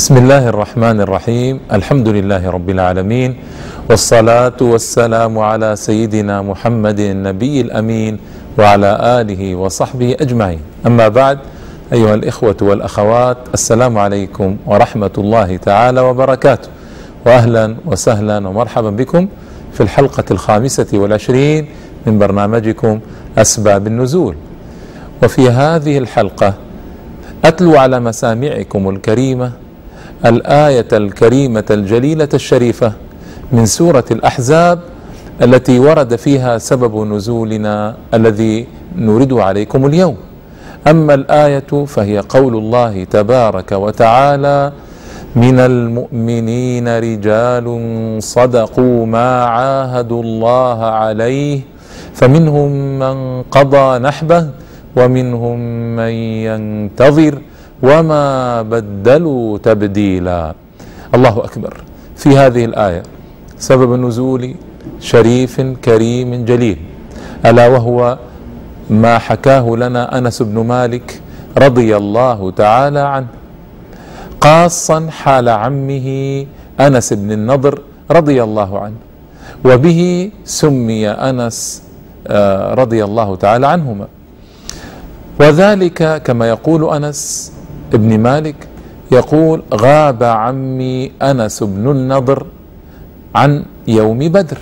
بسم 0.00 0.16
الله 0.16 0.48
الرحمن 0.48 1.00
الرحيم 1.00 1.60
الحمد 1.72 2.08
لله 2.08 2.50
رب 2.50 2.70
العالمين 2.70 3.36
والصلاة 3.90 4.56
والسلام 4.60 5.38
على 5.38 5.76
سيدنا 5.76 6.42
محمد 6.42 7.00
النبي 7.00 7.60
الأمين 7.60 8.18
وعلى 8.58 9.20
آله 9.20 9.54
وصحبه 9.54 10.16
أجمعين 10.20 10.60
أما 10.86 11.08
بعد 11.08 11.38
أيها 11.92 12.14
الإخوة 12.14 12.56
والأخوات 12.62 13.36
السلام 13.54 13.98
عليكم 13.98 14.56
ورحمة 14.66 15.10
الله 15.18 15.56
تعالى 15.56 16.00
وبركاته 16.00 16.68
وأهلا 17.26 17.76
وسهلا 17.86 18.48
ومرحبا 18.48 18.90
بكم 18.90 19.28
في 19.72 19.80
الحلقة 19.80 20.24
الخامسة 20.30 20.88
والعشرين 20.92 21.66
من 22.06 22.18
برنامجكم 22.18 23.00
أسباب 23.38 23.86
النزول 23.86 24.36
وفي 25.22 25.50
هذه 25.50 25.98
الحلقة 25.98 26.54
أتلو 27.44 27.76
على 27.76 28.00
مسامعكم 28.00 28.88
الكريمة 28.88 29.59
الآية 30.26 30.88
الكريمة 30.92 31.64
الجليلة 31.70 32.28
الشريفة 32.34 32.92
من 33.52 33.66
سورة 33.66 34.04
الأحزاب 34.10 34.78
التي 35.42 35.78
ورد 35.78 36.16
فيها 36.16 36.58
سبب 36.58 37.06
نزولنا 37.06 37.96
الذي 38.14 38.66
نورده 38.96 39.44
عليكم 39.44 39.86
اليوم. 39.86 40.16
أما 40.86 41.14
الآية 41.14 41.84
فهي 41.86 42.18
قول 42.18 42.56
الله 42.56 43.04
تبارك 43.04 43.72
وتعالى 43.72 44.72
من 45.36 45.58
المؤمنين 45.58 46.88
رجال 46.98 47.66
صدقوا 48.22 49.06
ما 49.06 49.44
عاهدوا 49.44 50.22
الله 50.22 50.84
عليه 50.84 51.60
فمنهم 52.14 52.98
من 52.98 53.42
قضى 53.42 53.98
نحبه 53.98 54.48
ومنهم 54.96 55.58
من 55.96 56.12
ينتظر 56.48 57.38
وما 57.82 58.62
بدلوا 58.62 59.58
تبديلا. 59.58 60.54
الله 61.14 61.34
أكبر. 61.44 61.74
في 62.16 62.36
هذه 62.36 62.64
الآية 62.64 63.02
سبب 63.58 63.90
نزول 64.00 64.54
شريف 65.00 65.60
كريم 65.60 66.44
جليل. 66.44 66.78
ألا 67.46 67.66
وهو 67.68 68.18
ما 68.90 69.18
حكاه 69.18 69.64
لنا 69.76 70.18
أنس 70.18 70.42
بن 70.42 70.56
مالك 70.64 71.20
رضي 71.58 71.96
الله 71.96 72.50
تعالى 72.50 73.00
عنه. 73.00 73.26
قاصا 74.40 75.08
حال 75.10 75.48
عمه 75.48 76.08
أنس 76.80 77.12
بن 77.12 77.32
النضر 77.32 77.74
رضي 78.10 78.42
الله 78.42 78.70
عنه. 78.78 79.00
وبه 79.64 80.30
سمي 80.44 81.08
أنس 81.08 81.82
آه، 82.26 82.74
رضي 82.74 83.04
الله 83.04 83.36
تعالى 83.36 83.66
عنهما. 83.66 84.06
وذلك 85.40 86.22
كما 86.22 86.48
يقول 86.48 86.94
أنس 86.94 87.52
ابن 87.94 88.18
مالك 88.18 88.56
يقول 89.12 89.62
غاب 89.74 90.22
عمي 90.22 91.12
أنس 91.22 91.62
بن 91.62 91.90
النضر 91.90 92.46
عن 93.34 93.64
يوم 93.88 94.18
بدر 94.18 94.58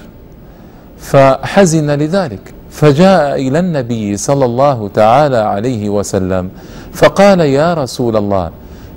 فحزن 0.98 1.90
لذلك 1.90 2.54
فجاء 2.70 3.34
إلى 3.48 3.58
النبي 3.58 4.16
صلى 4.16 4.44
الله 4.44 4.88
تعالى 4.88 5.36
عليه 5.36 5.88
وسلم 5.88 6.48
فقال 6.92 7.40
يا 7.40 7.74
رسول 7.74 8.16
الله 8.16 8.50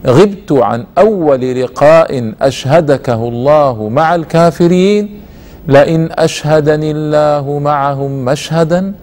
غبت 0.08 0.52
عن 0.52 0.86
أول 0.98 1.62
لقاء 1.62 2.34
أشهدكه 2.42 3.28
الله 3.28 3.90
مع 3.90 4.16
الكافرين 4.16 5.22
لئن 5.68 6.10
أشهدني 6.12 6.92
الله 6.92 7.60
معهم 7.60 8.26
مشهدا 8.26 8.94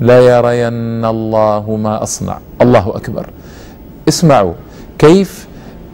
ليرين 0.00 1.04
الله 1.04 1.76
ما 1.76 2.02
أصنع. 2.02 2.38
الله 2.62 2.96
أكبر. 2.96 3.26
اسمعوا 4.08 4.52
كيف 4.98 5.46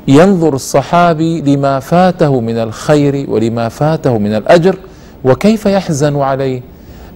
ينظر 0.08 0.54
الصحابي 0.54 1.40
لما 1.40 1.80
فاته 1.80 2.40
من 2.40 2.58
الخير 2.58 3.30
ولما 3.30 3.68
فاته 3.68 4.18
من 4.18 4.34
الأجر 4.34 4.76
وكيف 5.24 5.66
يحزن 5.66 6.16
عليه؟ 6.16 6.62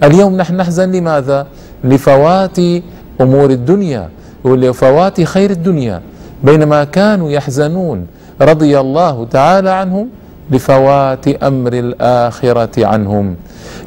اليوم 0.03 0.37
نحن 0.37 0.57
نحزن 0.57 0.93
لماذا؟ 0.93 1.47
لفوات 1.85 2.59
أمور 3.21 3.51
الدنيا 3.51 4.09
ولفوات 4.45 5.23
خير 5.23 5.51
الدنيا. 5.51 6.03
بينما 6.45 6.85
كانوا 6.85 7.31
يحزنون 7.31 8.07
رضي 8.41 8.81
الله 8.81 9.25
تعالى 9.25 9.71
عنهم 9.71 10.09
لفوات 10.51 11.29
أمر 11.29 11.73
الآخرة 11.73 12.87
عنهم. 12.87 13.37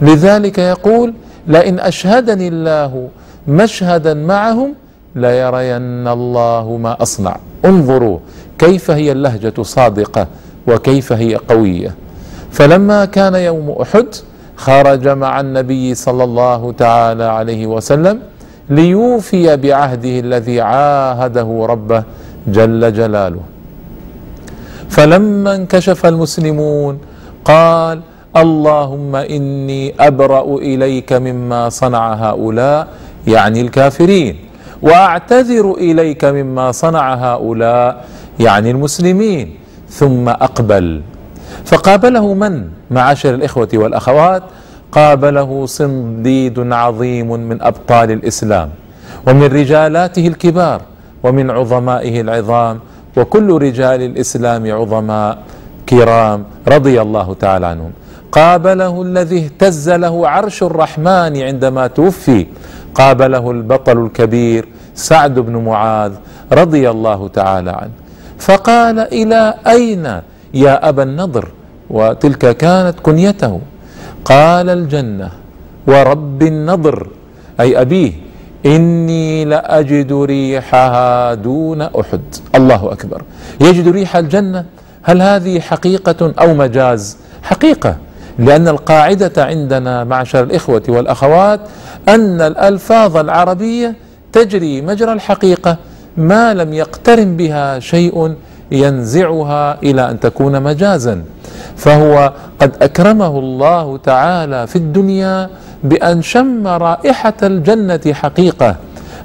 لذلك 0.02 0.58
يقول 0.58 1.14
لئن 1.48 1.80
أشهدني 1.80 2.48
الله 2.48 3.10
مشهدا 3.48 4.14
معهم 4.14 4.74
ليرين 5.16 6.08
الله 6.08 6.78
ما 6.78 7.02
أصنع. 7.02 7.38
انظروا 7.66 8.20
كيف 8.58 8.92
هي 8.92 9.12
اللهجة 9.12 9.62
صادقة 9.62 10.28
وكيف 10.68 11.14
هي 11.14 11.36
قوية. 11.36 11.96
فلما 12.52 13.06
كان 13.06 13.36
يوم 13.36 13.76
أحد 13.82 14.06
خرج 14.56 15.08
مع 15.08 15.40
النبي 15.40 15.96
صلى 15.96 16.24
الله 16.24 16.72
تعالى 16.72 17.24
عليه 17.24 17.66
وسلم 17.68 18.20
ليوفي 18.70 19.58
بعهده 19.58 20.20
الذي 20.20 20.62
عاهده 20.62 21.66
ربه 21.70 22.04
جل 22.48 22.94
جلاله. 22.94 23.42
فلما 24.90 25.56
انكشف 25.56 26.06
المسلمون 26.06 27.00
قال 27.46 28.02
اللهم 28.38 29.16
إني 29.16 29.94
أبرأ 30.00 30.58
إليك 30.58 31.14
مما 31.14 31.70
صنع 31.70 32.14
هؤلاء 32.14 32.88
يعني 33.28 33.62
الكافرين. 33.62 34.49
واعتذر 34.82 35.74
إليك 35.78 36.26
مما 36.26 36.72
صنع 36.72 37.14
هؤلاء 37.14 38.06
يعني 38.40 38.72
المسلمين. 38.72 39.56
ثم 39.90 40.30
أقبل. 40.30 41.02
فقابله 41.66 42.34
من؟ 42.34 42.68
معاشر 42.92 43.34
الإخوة 43.34 43.70
والأخوات. 43.74 44.44
قابله 44.92 45.66
صنديد 45.66 46.60
عظيم 46.74 47.30
من 47.30 47.62
أبطال 47.62 48.12
الإسلام 48.12 48.70
ومن 49.28 49.44
رجالاته 49.44 50.28
الكبار 50.28 50.82
ومن 51.24 51.50
عظمائه 51.50 52.22
العظام 52.22 52.80
وكل 53.18 53.62
رجال 53.62 54.02
الإسلام 54.02 54.72
عظماء 54.72 55.38
كرام 55.90 56.44
رضي 56.68 57.02
الله 57.02 57.34
تعالى 57.34 57.66
عنهم. 57.66 57.92
قابله 58.32 59.02
الذي 59.02 59.46
اهتز 59.46 59.90
له 59.90 60.28
عرش 60.28 60.64
الرحمن 60.64 61.42
عندما 61.42 61.88
توفي. 61.88 62.46
قابله 62.96 63.52
البطل 63.52 64.06
الكبير 64.06 64.68
سعد 64.96 65.40
بن 65.40 65.56
معاذ 65.56 66.14
رضي 66.52 66.90
الله 66.90 67.28
تعالى 67.28 67.72
عنه. 67.72 67.92
فقال 68.40 69.00
إلى 69.00 69.54
أين 69.68 70.22
يا 70.54 70.90
أبا 70.90 71.04
النضر؟ 71.04 71.48
وتلك 71.90 72.58
كانت 72.58 73.00
كنيته. 73.04 73.62
قال 74.26 74.70
الجنة 74.70 75.30
ورب 75.88 76.44
النضر 76.44 77.08
أي 77.60 77.82
أبيه 77.82 78.14
إني 78.66 79.46
لأجد 79.46 80.14
ريحها 80.14 81.34
دون 81.34 81.82
أحد. 81.82 82.22
الله 82.56 82.92
أكبر. 82.92 83.22
يجد 83.62 83.88
ريح 83.88 84.16
الجنة؟ 84.16 84.66
هل 85.04 85.22
هذه 85.22 85.60
حقيقة 85.60 86.34
أو 86.40 86.54
مجاز؟ 86.54 87.18
حقيقة 87.44 87.96
لأن 88.40 88.68
القاعدة 88.68 89.46
عندنا 89.46 90.04
معشر 90.04 90.44
الإخوة 90.44 90.84
والأخوات 90.90 91.60
أن 92.16 92.42
الألفاظ 92.42 93.18
العربية 93.18 93.96
تجري 94.34 94.82
مجرى 94.82 95.14
الحقيقة 95.14 95.78
ما 96.18 96.54
لم 96.54 96.74
يقترن 96.74 97.38
بها 97.38 97.80
شيء 97.80 98.36
ينزعها 98.72 99.78
إلى 99.84 100.10
أن 100.10 100.20
تكون 100.20 100.62
مجازا. 100.64 101.24
فهو 101.76 102.34
قد 102.60 102.72
أكرمه 102.82 103.40
الله 103.40 103.98
تعالى 103.98 104.68
في 104.68 104.76
الدنيا 104.76 105.50
بأن 105.84 106.22
شم 106.22 106.68
رائحة 106.68 107.34
الجنة 107.44 108.06
حقيقة. 108.14 108.76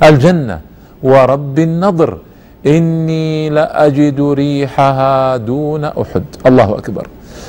الجنة 0.03 0.61
ورب 1.03 1.59
النضر 1.59 2.19
إني 2.67 3.51
لأجد 3.51 4.21
ريحها 4.21 5.37
دون 5.37 5.85
أحد. 5.85 6.25
الله 6.47 6.79
أكبر. 6.79 7.07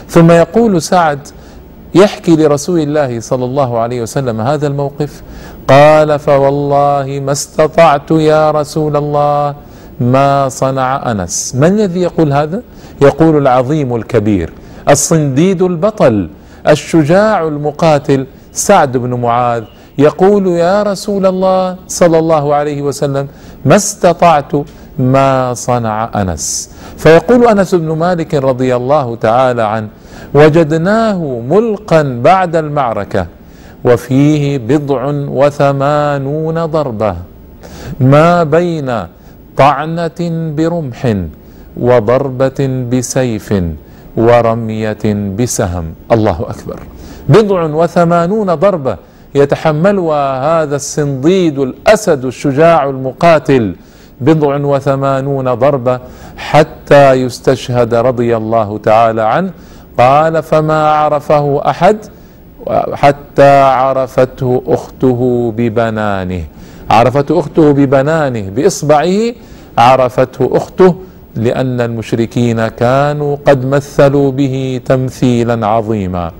ثم 0.08 0.32
يقول 0.32 0.82
سعد 0.82 1.20
يحكي 1.96 2.36
لرسول 2.36 2.80
الله 2.80 3.20
صلى 3.20 3.46
الله 3.46 3.80
عليه 3.80 4.02
وسلم 4.02 4.42
هذا 4.42 4.68
الموقف؟ 4.68 5.24
قال 5.68 6.20
فوالله 6.20 7.20
ما 7.26 7.32
استطعت 7.32 8.12
يا 8.12 8.52
رسول 8.52 8.96
الله 8.98 9.56
ما 10.02 10.50
صنع 10.50 11.12
أنس. 11.12 11.56
من 11.56 11.68
الذي 11.68 12.02
يقول 12.02 12.34
هذا؟ 12.34 12.62
يقول 13.02 13.38
العظيم 13.38 13.96
الكبير 13.96 14.54
الصنديد 14.90 15.62
البطل 15.62 16.30
الشجاع 16.68 17.48
المقاتل 17.48 18.28
سعد 18.54 18.98
بن 18.98 19.14
معاذ. 19.14 19.64
يقول 19.98 20.48
يا 20.48 20.84
رسول 20.84 21.26
الله 21.26 21.76
صلى 21.88 22.20
الله 22.20 22.56
عليه 22.56 22.82
وسلم 22.82 23.28
ما 23.66 23.76
استطعت 23.76 24.52
ما 25.00 25.54
صنع 25.54 26.10
أنس. 26.16 26.70
فيقول 26.98 27.48
أنس 27.48 27.76
بن 27.76 27.92
مالك 27.92 28.34
رضي 28.34 28.76
الله 28.76 29.16
تعالى 29.16 29.62
عنه 29.64 29.88
وجدناه 30.34 31.42
ملقا 31.50 32.22
بعد 32.24 32.56
المعركة 32.56 33.28
وفيه 33.86 34.58
بضع 34.58 35.02
وثمانون 35.30 36.66
ضربة 36.66 37.16
ما 38.00 38.44
بين 38.44 38.90
طعنة 39.58 40.20
برمح 40.58 41.16
وضربة 41.78 42.88
بسيف 42.92 43.54
ورمية 44.18 45.06
بسهم. 45.40 45.86
الله 46.12 46.40
أكبر. 46.50 46.80
بضع 47.30 47.64
وثمانون 47.64 48.56
ضربة 48.56 48.98
يتحملها 49.36 50.24
هذا 50.64 50.76
الصنديد 50.76 51.60
الأسد 51.60 52.26
الشجاع 52.26 52.90
المقاتل 52.90 53.76
بضع 54.22 54.56
وثمانون 54.58 55.54
ضربة 55.54 56.00
حتى 56.38 57.14
يستشهد 57.14 57.94
رضي 57.94 58.38
الله 58.38 58.78
تعالى 58.78 59.22
عنه. 59.22 59.52
قال 59.98 60.44
فما 60.44 60.90
عرفه 60.90 61.70
أحد 61.70 61.98
حتى 62.94 63.62
عرفته 63.62 64.64
أخته 64.68 65.54
ببنانه. 65.58 66.44
عرفته 66.90 67.40
أخته 67.40 67.72
ببنانه 67.72 68.50
بإصبعه 68.50 69.34
عرفته 69.78 70.50
أخته 70.52 70.96
لأن 71.36 71.82
المشركين 71.82 72.68
كانوا 72.68 73.38
قد 73.48 73.66
مثلوا 73.66 74.32
به 74.32 74.82
تمثيلا 74.86 75.68
عظيما. 75.68 76.32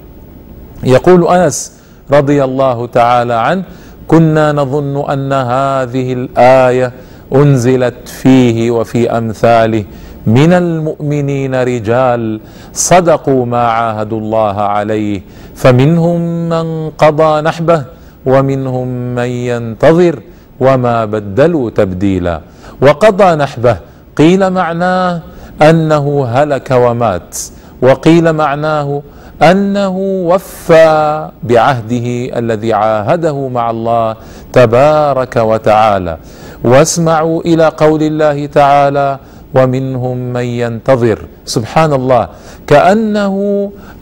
يقول 0.84 1.28
أنس 1.28 1.72
رضي 2.12 2.44
الله 2.44 2.88
تعالى 2.88 3.34
عنه 3.34 3.64
كنا 4.08 4.52
نظن 4.52 5.10
أن 5.12 5.34
هذه 5.34 6.14
الآية 6.14 6.92
أنزلت 7.34 8.10
فيه 8.10 8.72
وفي 8.72 9.10
أمثاله 9.10 9.84
من 10.28 10.54
المؤمنين 10.54 11.56
رجال 11.56 12.40
صدقوا 12.74 13.46
ما 13.46 13.68
عاهدوا 13.68 14.20
الله 14.20 14.62
عليه 14.62 15.22
فمنهم 15.56 16.50
من 16.50 16.90
قضى 16.90 17.42
نحبه 17.42 17.84
ومنهم 18.26 18.88
من 19.16 19.30
ينتظر 19.30 20.20
وما 20.60 21.06
بدلوا 21.06 21.70
تبديلا. 21.70 22.42
وقضى 22.82 23.36
نحبه 23.36 23.78
قيل 24.18 24.50
معناه 24.50 25.22
أنه 25.62 26.26
هلك 26.26 26.72
ومات 26.72 27.38
وقيل 27.82 28.34
معناه 28.34 29.02
أنه 29.42 29.98
وفى 29.98 31.30
بعهده 31.44 32.08
الذي 32.40 32.74
عاهده 32.74 33.48
مع 33.48 33.70
الله 33.70 34.16
تبارك 34.54 35.36
وتعالى. 35.36 36.18
واسمعوا 36.66 37.38
إلى 37.46 37.66
قول 37.78 38.02
الله 38.10 38.38
تعالى 38.46 39.10
ومنهم 39.56 40.18
من 40.34 40.48
ينتظر. 40.64 41.20
سبحان 41.46 41.94
الله 41.94 42.24
كأنه 42.68 43.36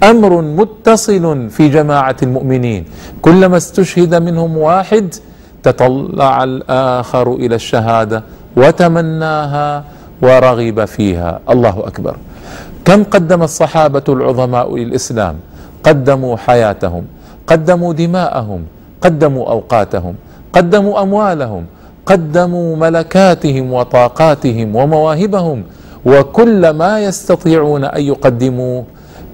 أمر 0.04 0.32
متصل 0.42 1.26
في 1.56 1.64
جماعة 1.70 2.20
المؤمنين. 2.24 2.82
كلما 3.22 3.58
استشهد 3.58 4.16
منهم 4.16 4.52
واحد 4.58 5.06
تطلع 5.64 6.44
الآخر 6.44 7.28
إلى 7.44 7.56
الشهادة 7.56 8.20
وتمناها 8.58 9.68
ورغب 10.24 10.78
فيها. 10.86 11.32
الله 11.54 11.76
أكبر. 11.92 12.16
كم 12.86 13.04
قدم 13.04 13.42
الصحابة 13.44 14.08
العظماء 14.10 14.68
للإسلام؟ 14.76 15.36
قدموا 15.84 16.34
حياتهم 16.38 17.04
قدموا 17.48 17.92
دماءهم 17.94 18.62
قدموا 19.02 19.46
أوقاتهم 19.50 20.16
قدموا 20.54 21.02
أموالهم 21.02 21.64
قدموا 22.06 22.76
ملكاتهم 22.76 23.74
وطاقاتهم 23.74 24.76
ومواهبهم 24.76 25.64
وكل 26.06 26.70
ما 26.70 27.00
يستطيعون 27.00 27.84
أن 27.84 28.02
يقدموه 28.02 28.84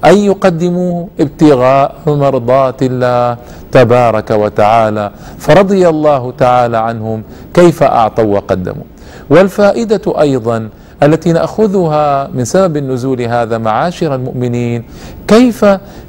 أن 0.06 0.18
يقدموه 0.18 1.08
ابتغاء 1.20 1.96
مرضات 2.08 2.84
الله 2.84 3.38
تبارك 3.72 4.32
وتعالى. 4.32 5.12
فرضي 5.38 5.90
الله 5.90 6.32
تعالى 6.32 6.78
عنهم 6.78 7.24
كيف 7.54 7.84
أعطوا 7.84 8.36
وقدموا. 8.36 8.84
والفائدة 9.30 10.02
أيضا 10.20 10.70
التي 11.04 11.34
نأخذها 11.34 12.28
من 12.28 12.46
سبب 12.46 12.78
النزول 12.78 13.22
هذا 13.22 13.58
معاشر 13.58 14.16
المؤمنين 14.16 14.84
كيف 15.28 15.66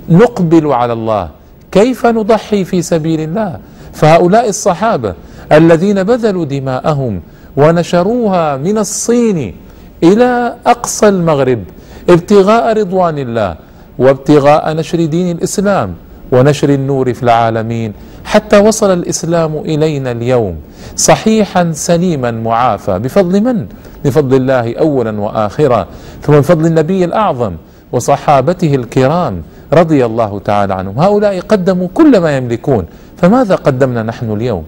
نقبل 0.08 0.66
على 0.72 0.92
الله؟ 0.92 1.28
كيف 1.72 2.06
نضحي 2.06 2.64
في 2.64 2.82
سبيل 2.82 3.20
الله؟ 3.20 3.58
فهؤلاء 3.92 4.48
الصحابة 4.48 5.14
الذين 5.52 6.02
بذلوا 6.02 6.44
دماءهم 6.44 7.20
ونشروها 7.56 8.56
من 8.56 8.78
الصين 8.78 9.54
إلى 10.02 10.54
أقصى 10.66 11.08
المغرب 11.08 11.62
ابتغاء 12.10 12.78
رضوان 12.78 13.18
الله 13.18 13.56
وابتغاء 13.98 14.72
نشر 14.72 15.04
دين 15.04 15.36
الإسلام 15.36 15.94
ونشر 16.32 16.68
النور 16.68 17.14
في 17.14 17.22
العالمين 17.22 17.92
حتى 18.24 18.58
وصل 18.58 18.90
الإسلام 18.92 19.56
إلينا 19.58 20.10
اليوم 20.12 20.54
صحيحا 20.96 21.72
سليما 21.72 22.30
معافى 22.30 22.98
بفضل 22.98 23.40
من؟ 23.40 23.66
بفضل 24.04 24.36
الله 24.36 24.74
اولا 24.74 25.20
واخرا 25.20 25.86
ثم 26.22 26.32
بفضل 26.32 26.66
النبي 26.66 27.04
الأعظم 27.04 27.52
وصحابته 27.92 28.74
الكرام 28.74 29.42
رضي 29.72 30.06
الله 30.06 30.38
تعالى 30.38 30.74
عنهم 30.74 30.98
هؤلاء 30.98 31.40
قدموا 31.40 31.88
كل 31.94 32.18
ما 32.20 32.36
يملكون 32.36 32.84
فماذا 33.16 33.54
قدمنا 33.54 34.02
نحن 34.02 34.32
اليوم 34.32 34.64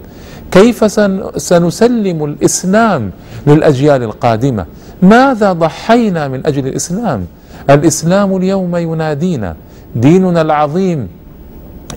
كيف 0.53 0.79
سنسلم 1.49 2.19
الإسلام 2.25 3.01
للأجيال 3.47 4.01
القادمة؟ 4.03 4.65
ماذا 5.01 5.49
ضحينا 5.53 6.27
من 6.27 6.39
أجل 6.45 6.67
الإسلام؟ 6.67 7.25
الإسلام 7.69 8.29
اليوم 8.37 8.73
ينادينا 8.75 9.55
ديننا 9.95 10.41
العظيم 10.41 11.07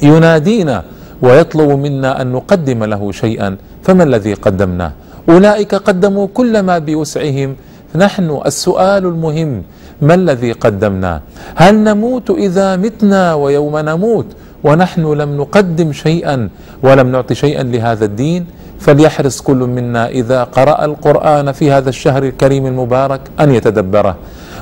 ينادينا 0.02 0.76
ويطلب 1.22 1.70
منا 1.70 2.10
أن 2.22 2.26
نقدم 2.32 2.84
له 2.84 3.02
شيئا 3.12 3.56
فما 3.84 4.04
الذي 4.04 4.34
قدمناه؟ 4.34 4.92
أولئك 5.28 5.74
قدموا 5.74 6.26
كل 6.34 6.60
ما 6.62 6.78
بوسعهم. 6.78 7.50
نحن 7.94 8.28
السؤال 8.46 9.04
المهم 9.06 9.62
ما 10.02 10.14
الذي 10.14 10.52
قدمناه؟ 10.52 11.20
هل 11.54 11.74
نموت 11.74 12.30
إذا 12.30 12.76
متنا 12.76 13.34
ويوم 13.34 13.74
نموت؟ 13.78 14.26
ونحن 14.66 15.04
لم 15.20 15.30
نقدم 15.40 15.92
شيئا 15.92 16.48
ولم 16.82 17.06
نعطي 17.14 17.34
شيئا 17.34 17.62
لهذا 17.62 18.04
الدين 18.04 18.42
فليحرص 18.82 19.40
كل 19.40 19.56
منا 19.56 20.08
إذا 20.08 20.44
قرأ 20.44 20.84
القرآن 20.84 21.46
في 21.52 21.72
هذا 21.72 21.88
الشهر 21.88 22.22
الكريم 22.22 22.66
المبارك 22.66 23.20
أن 23.40 23.48
يتدبره. 23.54 24.14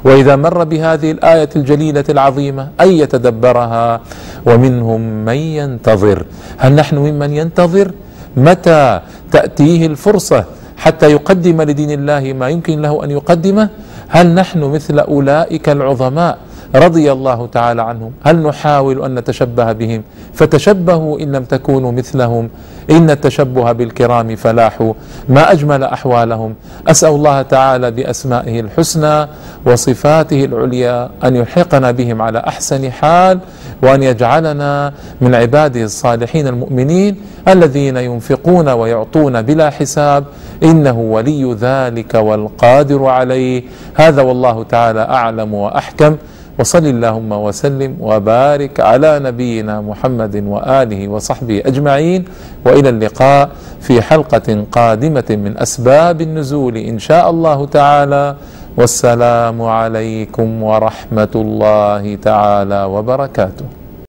وإذا 0.04 0.36
مر 0.36 0.64
بهذه 0.64 1.10
الآية 1.10 1.48
الجليلة 1.56 2.04
العظيمة 2.08 2.68
أن 2.80 2.88
يتدبرها. 2.88 4.00
ومنهم 4.46 5.00
من 5.24 5.38
ينتظر. 5.58 6.18
هل 6.58 6.72
نحن 6.72 6.96
ممن 6.96 7.30
ينتظر؟ 7.32 7.88
متى 8.36 9.00
تأتيه 9.32 9.86
الفرصة 9.86 10.44
حتى 10.76 11.10
يقدم 11.10 11.62
لدين 11.62 11.90
الله 11.90 12.32
ما 12.32 12.48
يمكن 12.48 12.82
له 12.82 13.04
أن 13.04 13.10
يقدمه؟ 13.10 13.68
هل 14.08 14.26
نحن 14.34 14.60
مثل 14.60 14.98
أولئك 14.98 15.68
العظماء 15.68 16.38
رضي 16.74 17.12
الله 17.12 17.46
تعالى 17.46 17.82
عنهم. 17.82 18.12
هل 18.22 18.42
نحاول 18.42 19.04
أن 19.04 19.14
نتشبه 19.14 19.72
بهم؟ 19.72 20.02
فتشبهوا 20.34 21.20
إن 21.20 21.32
لم 21.36 21.44
تكونوا 21.44 21.92
مثلهم. 21.92 22.48
إن 22.90 23.10
التشبه 23.10 23.72
بالكرام 23.72 24.36
فلاح. 24.36 24.92
ما 25.28 25.52
أجمل 25.52 25.84
أحوالهم. 25.84 26.54
أسأل 26.88 27.08
الله 27.08 27.42
تعالى 27.42 27.90
بأسمائه 27.90 28.60
الحسنى 28.60 29.26
وصفاته 29.66 30.44
العليا 30.44 31.10
أن 31.24 31.36
يلحقنا 31.36 31.90
بهم 31.90 32.22
على 32.22 32.38
أحسن 32.38 32.92
حال 32.92 33.38
وأن 33.82 34.02
يجعلنا 34.02 34.92
من 35.20 35.34
عباده 35.34 35.82
الصالحين 35.84 36.46
المؤمنين 36.46 37.16
الذين 37.48 37.96
ينفقون 37.96 38.68
ويعطون 38.68 39.42
بلا 39.42 39.70
حساب. 39.70 40.24
إنه 40.62 40.98
ولي 40.98 41.56
ذلك 41.60 42.14
والقادر 42.14 43.06
عليه. 43.06 43.62
هذا 43.94 44.22
والله 44.22 44.62
تعالى 44.62 45.00
أعلم 45.00 45.54
وأحكم. 45.54 46.16
وصل 46.58 46.86
اللهم 46.86 47.32
وسلم 47.32 47.96
وبارك 48.00 48.80
على 48.80 49.18
نبينا 49.18 49.80
محمد 49.80 50.34
وآله 50.46 51.08
وصحبه 51.08 51.62
أجمعين 51.66 52.24
وإلى 52.66 52.88
اللقاء 52.88 53.50
في 53.80 54.02
حلقة 54.02 54.64
قادمة 54.72 55.28
من 55.30 55.58
أسباب 55.58 56.20
النزول 56.20 56.76
إن 56.76 56.98
شاء 56.98 57.30
الله 57.30 57.66
تعالى. 57.66 58.36
والسلام 58.76 59.62
عليكم 59.62 60.62
ورحمة 60.62 61.34
الله 61.34 62.14
تعالى 62.22 62.80
وبركاته. 62.84 63.83